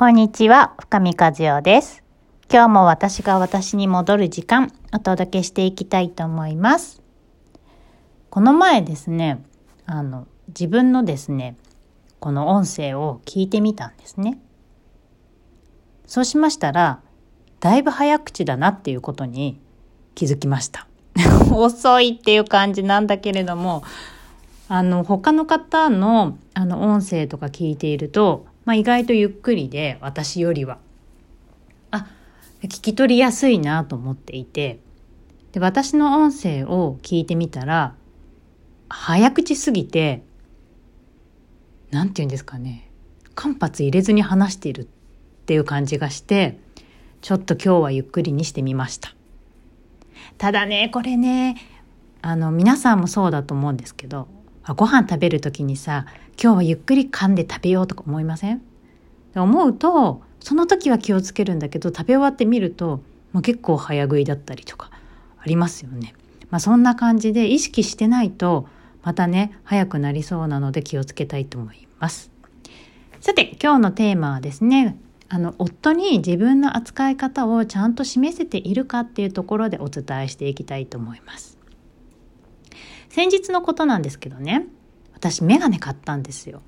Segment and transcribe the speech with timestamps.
[0.00, 2.02] こんにちは、深見和代です。
[2.50, 7.02] 今日も私が私に戻る時間、お届けしていきたいと思います。
[8.30, 9.44] この前ですね、
[9.84, 11.54] あの、自分のですね、
[12.18, 14.38] この音声を聞いてみたんですね。
[16.06, 17.02] そうしましたら、
[17.60, 19.60] だいぶ早口だなっていうことに
[20.14, 20.86] 気づきました。
[21.52, 23.82] 遅いっていう感じなんだけれども、
[24.66, 30.78] あの、他の方の、あの、音声とか聞いていると、まあ、意外とゆっくりで、私よりは。
[31.90, 32.06] あ、
[32.62, 34.78] 聞き取りやすいなと思っていて、
[35.50, 37.96] で、私の音声を聞いてみたら、
[38.88, 40.22] 早口すぎて、
[41.90, 42.88] なんて言うんですかね、
[43.34, 44.86] 間髪入れずに話しているっ
[45.46, 46.60] ていう感じがして、
[47.22, 49.16] ちょっと今日はゆっくりにしてみました。
[50.38, 51.56] ただね、これね、
[52.22, 54.28] あの、皆さんもそうだと思うんですけど、
[54.76, 56.06] ご飯食べる時にさ
[56.42, 58.62] 今日はゆっくり噛んで食べようとか思いません？
[59.34, 64.90] 思うとその時は気をつけるんだけど食べ終わってみると、まあ、結構早食いだったりとか
[65.38, 66.14] ありますよね。
[66.48, 68.66] まあ、そんな感じで意識してないと
[69.02, 72.30] またね早くなりそうなので気をつけたいと思います。
[73.20, 74.96] さて今日のテーマはですね
[75.28, 81.58] あの夫に自分の扱い方をちゃんと示せているかっていうところでお伝えしていきたいと思います。
[83.10, 84.66] 先日のことなんですけどね
[85.20, 86.62] 私メガネ買ったんですよ。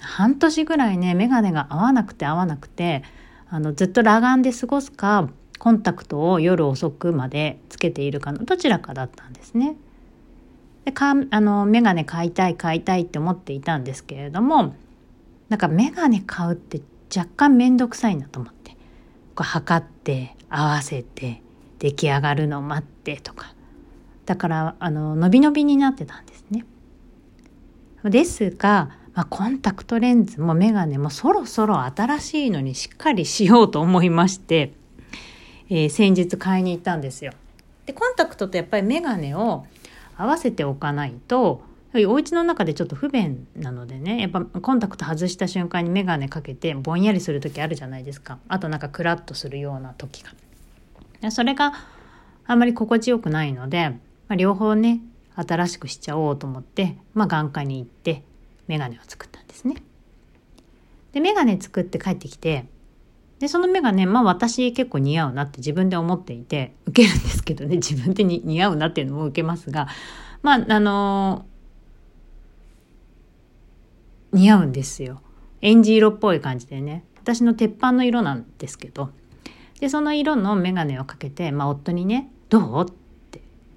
[0.00, 3.02] 半年ぐらいねメガネが合わなくて合わなくて
[3.50, 9.76] あのずっと裸眼で過ごすかコンタクトを夜遅くまでつけているかのどちらかだったんですね。
[10.84, 14.74] でかあのメガネ買いたい買いたいって思っていたんですけれども
[15.48, 16.80] なんかメガネ買うって
[17.14, 18.70] 若干面倒くさいなと思って
[19.34, 21.42] こう測って合わせて
[21.80, 23.54] 出来上がるのを待ってとか。
[24.26, 26.64] だからあの伸び伸びになってたんですね。
[28.04, 34.72] ですが、まあ、コンタクトレンズもメガネもそろそろ新しいのにしっかりしようと思いまして、
[35.68, 37.32] えー、先日買いに行ったんですよ。
[37.86, 39.66] でコンタクトとやっぱりメガネを
[40.16, 41.62] 合わせておかないと
[42.06, 51.30] お家の中でちょっと不便なのでねやっぱコンタクト外した瞬間にメガネかけてぼんやりする時あるじゃないですかあとなんかクラッとするような時が。
[51.30, 51.72] それが
[52.46, 53.92] あんまり心地よくないので
[54.30, 55.00] まあ、両方ね
[55.36, 58.24] 新しくしちゃおうと思って、まあ、眼科に行って
[58.66, 59.76] メガネを作ったんですね。
[61.12, 62.66] でメガネ作って帰ってきて
[63.40, 69.88] でそのメガネまあ私結構似合うなって自分で思っていて受けるんですけどね 自分でに似合うなっていうのも受けますが
[70.42, 75.20] まああのー、似合うんですよ。
[75.62, 79.10] エンジ色っぽい感じでね私の鉄板の色なんですけど
[79.78, 82.86] でその色のメガネをかけて、まあ、夫にね「どう?」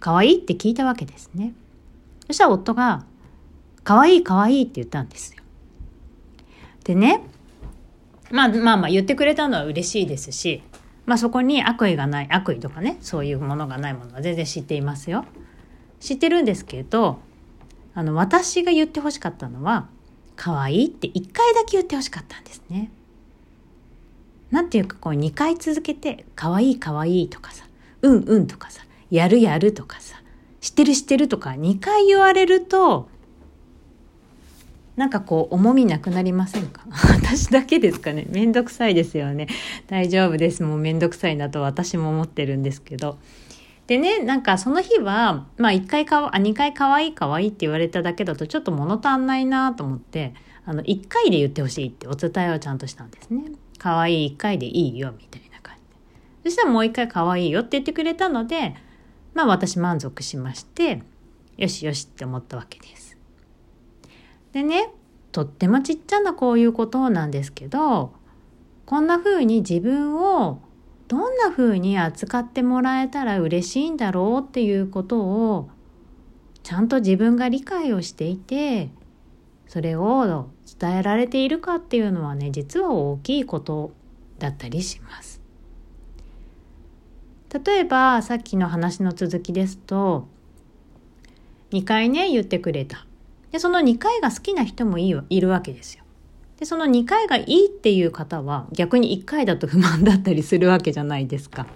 [0.00, 1.54] 可愛いって聞いたわけですね。
[2.26, 3.04] そしたら夫が、
[3.84, 5.42] 可愛い可愛いって言ったんですよ。
[6.84, 7.22] でね、
[8.30, 10.62] まあまあまあ言ってくれたのは嬉しいですし、
[11.04, 15.24] まあそこに悪意がない、悪意とかね、そういうものがないものは全然知っていますよ。
[16.00, 17.18] 知ってるんですけど、
[17.94, 19.88] あの、私が言ってほしかったのは、
[20.36, 22.90] 可愛いって一回だけ言ってほしかったんですね。
[24.50, 27.66] なんていうかこう2回続けて、可愛い可愛いとかさ、
[28.02, 30.20] うんうんとかさ、やるやるとかさ、
[30.60, 33.08] 知ってる知ってるとか2回言われると、
[34.96, 36.82] なんかこう重みなくなりませんか？
[36.90, 38.26] 私だけですかね？
[38.30, 39.46] めんどくさいですよね。
[39.88, 40.62] 大丈夫です。
[40.62, 43.18] もうめんどくさいなと私も思ってるんですけど。
[43.86, 50.34] でね、なんかその日は、まあ1回かわ、あ、2回可愛い可愛いって言われただけだとちょっと物足んないなと思って、
[50.64, 53.44] あの、1回で言ってほしいってお伝えをちゃんとしたんですね。
[53.78, 56.50] 可愛い1回でいいよ、みたいな感じで。
[56.50, 58.74] そしたらもう1回可愛いよって言ってくれたので、
[59.36, 61.02] まあ私満足しまして、
[61.58, 63.18] よしよしって思ったわけです。
[64.52, 64.88] でね、
[65.30, 68.14] とってもちっちゃなこういうことなんですけど、
[68.86, 70.62] こんな風に自分を
[71.08, 75.68] どんな風に扱ってもらえたら嬉しいんだろうっていうことを
[76.62, 78.88] ちゃんと自分が理解をしていて、
[79.68, 80.48] それを
[80.80, 83.92] 伝えられているかっていうのはね、実は大きいこと
[84.38, 85.35] だったりします。
[87.52, 90.26] 例えばさっきの話の続きですと
[91.70, 93.06] 2回ね言ってくれた。
[93.52, 96.04] でその2回が好きな人もいいるわけですよ。
[96.58, 101.66] でその2回がいいっていう方は逆に1回だと不満だったりするわけじゃないですか。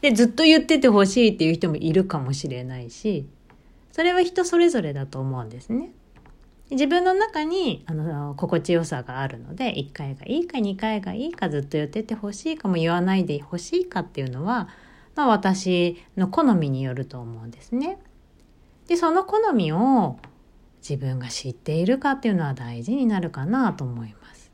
[0.00, 3.26] でずっと言っててほしいっていう人もいるかもしれないし
[3.92, 5.90] それは人それぞれだと思うんですね。
[6.70, 14.68] 自分の中にあの心地よさがあるので1回がいいか2回がいいかずっと言っててほしいかも言わないでほしいかっていうのは、
[15.14, 17.98] まあ、私の好みによると思うんですね。
[18.88, 20.18] でその好みを
[20.88, 24.50] 自分が知っているかっていうのは大事になるかなと思います。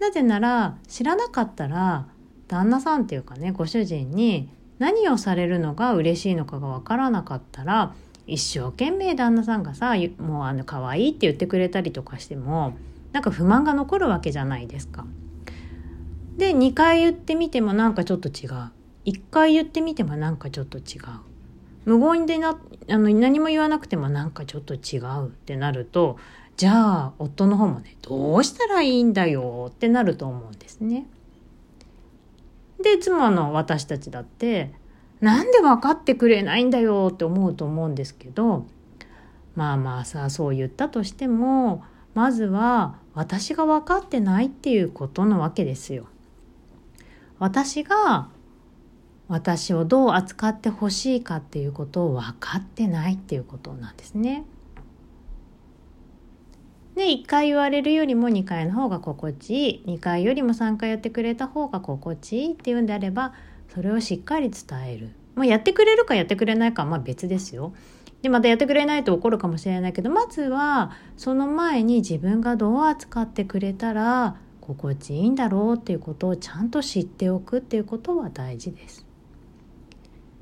[0.00, 2.08] なぜなら知らなかったら
[2.48, 4.48] 旦那さんっていうかねご主人に
[4.78, 7.94] 何をされるのが嬉しいのかがわからなかったら
[8.28, 12.76] 一生懸命旦那さんがさもうあの可愛いって言ってくれたりとかしても
[13.12, 15.06] なんか不満が残るわけじゃないですか。
[16.36, 18.70] で2回言ってみてもなんかちょっと違う
[19.06, 20.84] 1回言ってみてもなんかちょっと違う
[21.84, 22.50] 無言でな
[22.90, 26.18] あの何も言わなくてもなんかちょっと違うってなると
[26.56, 31.06] じゃあ夫の方もねどうしたらいいんだよってなると思うんですね。
[32.82, 34.72] で妻の私たちだって
[35.20, 38.66] なんで分かってくれないんだよって思うと思うんですけど
[39.56, 41.82] まあまあさあそう言ったとしても
[42.14, 46.06] まずは私が分かってないっていうことなわけですよ。
[47.38, 48.28] 私が
[49.28, 54.44] 私をどう扱ってほしいかっていうことを分かってないっていうことなんですね。
[56.94, 63.34] で1回言われるよりも2回の方が心地いい2回よりも3回やってくれた方が心地いいっていうんであれば
[63.74, 65.10] それをしっかり伝える。
[65.36, 67.72] もうやってくれるかやってくれないかはまあ別ですよ。
[68.22, 79.06] でまたやってくれないと怒るかもしれないけどまずはその前に自分がどう扱ってくれたら心地いいんだろうっていうことをちゃんと知っておくっていうことは大事です。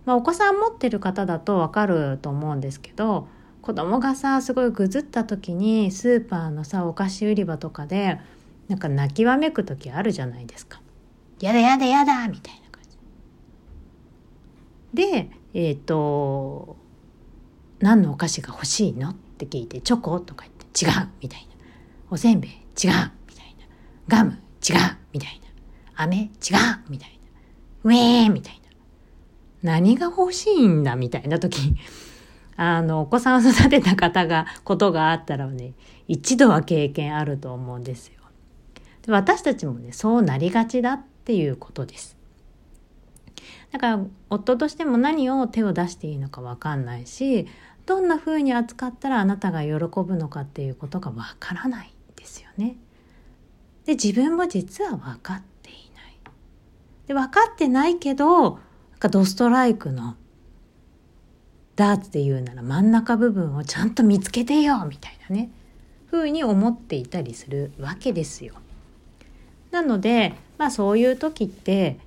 [0.07, 3.29] まあ、お子さん持ってる方だとわかると思うんですけど
[3.61, 8.21] 子供がさすごいぐずった時にスーパーのさお菓子売り場とかで
[8.69, 10.81] なんか泣きわめく時あるじゃないですか。
[11.41, 12.66] やだやだやだみたいな。
[14.97, 16.77] でえっ、ー、と
[17.79, 19.11] 何のお菓子が欲しいの？
[19.11, 21.57] って聞いてチョコとか言って違うみたいな。
[22.11, 23.13] おせんべい違うみたいな。
[24.09, 24.77] ガム違う
[25.13, 25.41] みたい
[25.95, 26.03] な。
[26.03, 26.31] 飴違う
[26.89, 27.17] みたいな。
[27.85, 28.71] ウェーみたいな。
[29.63, 31.75] 何が欲しいんだみたいな時
[32.57, 35.75] あの、お子さんを育てた方が、ことがあったらね、
[36.09, 38.15] 一度は経験あると思うんですよ。
[39.09, 42.16] 私たちもね、そうなりがちだっていうことです。
[43.77, 47.47] だから、夫としても何を手を出していいのかわかんないし、
[47.85, 52.79] どんな風に扱ったらあなたが喜ぶのかっていうことがわからないですよね。
[53.85, 56.19] で、自分も実は分かっていない。
[57.07, 58.61] で、分かってないけど、なん
[58.99, 60.17] かドストライクの
[61.75, 65.51] ダーツで言うなら真ん中部分をちゃんと見つけてよみたいなね
[66.11, 68.55] 風に思っていたりするわけですよ。
[69.71, 71.99] なのでまあそういう時って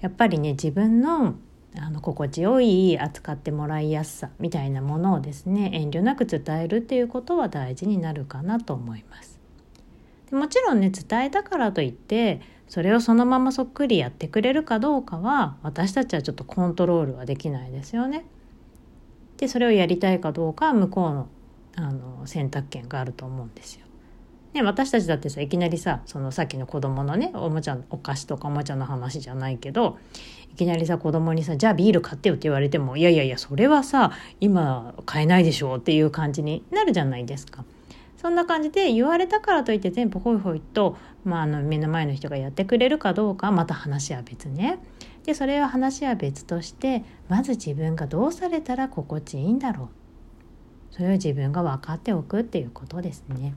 [0.00, 1.34] やっぱりね自分の
[1.76, 9.38] あの心地よい扱ってもらいやすさみたいなものをですね遠慮なく伝えるっていうことは大事になるかなと思います。
[10.32, 18.24] もちろんね伝えたからといってそれをそのままそっくりやってくれるかどうかは私たちはちょっとコントロールはできないですよね。
[19.38, 21.28] でそれをやりたいかどうかは向こうの
[21.76, 23.87] あの選択権があると思うんですよ。
[24.58, 29.98] ね、私たちだってさいきなりさそのさっきの子供のねおもちゃお菓子とかおもちゃの話じゃないけど
[30.52, 34.10] いきなりさ子供にさ「じゃあビール買ってよ」って言われても「いやいやいやそれはさ
[34.40, 37.64] 今買えないでしょ」っていう感じになるじゃないですか。
[38.16, 44.80] そんな感じで言われたからといって全部ホイホイと、まあ、あの目の前の人がやってくれるかどうかまた話は別ね。
[45.24, 49.88] でそれは話は別としてまず自分がどうされたら心地いいんだろう
[50.90, 53.54] それを自分が分かっておくっていうことですね。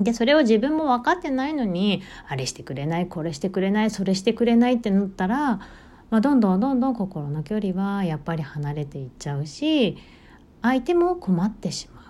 [0.00, 5.56] でそれを自分も分かってないのにあれしてくれないこれしてくれないそれしてくれないってなったら、
[6.10, 9.96] まあ、どんどんどんどん心の距離はやっぱり離れていっちゃうし
[10.60, 12.04] 相手も困ってしまう。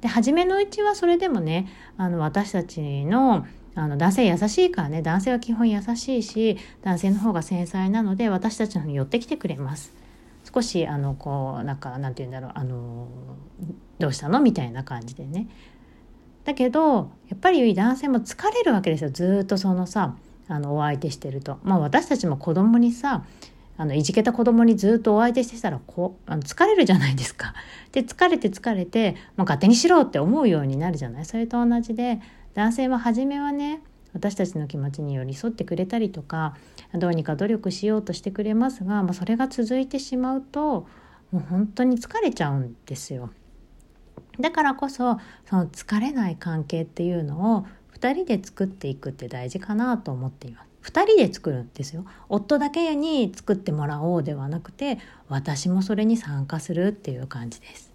[0.00, 9.92] で初めのうちはそれでもねあの私たちのあの男性優しいからね男性は基本優しいし男性の方が繊細なので私たちの方に寄ってきてくれます。
[10.52, 13.08] 少しあのこうなんかなんて言うんだろうあの
[13.98, 14.40] どうしたの？
[14.40, 15.48] みたいな感じでね。
[16.48, 20.16] だけどやっぱり男性も疲れるわけですよずっとそのさ
[20.48, 21.58] あのお相手してると。
[21.62, 23.22] まあ私たちも子供にさ
[23.76, 27.52] あのいじけた子供にずっとお相手してたらこあの疲れるじゃないですか。
[27.92, 31.26] で疲れて疲れてもう勝手にしろって思うようになるじゃない？
[31.26, 32.18] それと同じで
[32.54, 33.82] 男性は初めはね
[34.14, 36.56] 私たちの気持ちに寄り添ってくれたりとか
[36.94, 40.86] どうにか努力しようとしてくれますが、まあ、それが続いてしまうと
[41.30, 43.28] もう本当に疲れちゃうんですよ。
[44.40, 47.66] だからこそその疲れない関係っていうのを
[47.98, 50.68] 2人で作っていくって大事かなと思っています。
[50.92, 52.04] 2人で作るんですよ。
[52.28, 57.92] 夫だけに作ってもらおうではなくて私もそれに参加するっていう感じです。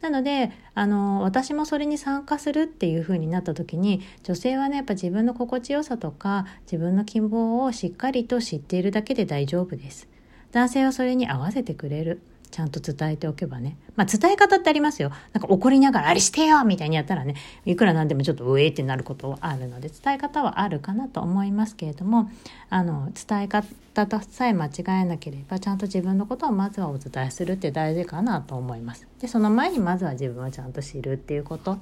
[0.00, 10.08] なのであの私もそれに参加するっていう風になった時に女性はねやっぱ自分の心地よさとか自分の希望をしっかりと知っているだけで大丈夫です。
[10.50, 12.20] 男性はそれに合わせてくれる。
[12.52, 13.76] ちゃんと伝えておけばね。
[13.96, 15.10] まあ伝え方ってありますよ。
[15.32, 22.30] なんか怒りながらあれしてよみたいにやったらね、いくらなんでもちょっと上ってなることはあるので、伝え方はあるかなと思いますけれども、
[22.68, 29.06] あの、伝え方さえ間違えなければ、ちゃんと自分のことをまずはお伝えするって大事かなと思います。
[29.18, 31.78] で、その前にまずは自分をちゃんと知るっていうこと、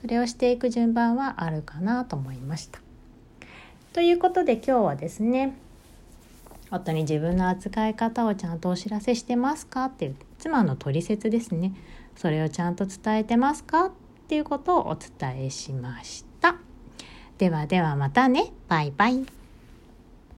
[0.00, 2.80] それをしていく順番はあるかなと思いました。
[3.92, 5.56] ということで今日はですね、
[6.76, 9.86] 夫に自分の扱い方をちゃんとお知らせしてますか？
[9.86, 11.74] っていう妻の取説ですね。
[12.16, 13.86] それをちゃんと伝えてますか？
[13.86, 13.90] っ
[14.28, 16.56] ていうことをお伝えしました。
[17.38, 18.52] ではではまたね。
[18.68, 19.35] バイバイ。